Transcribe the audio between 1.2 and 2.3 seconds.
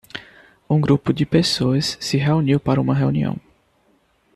pessoas se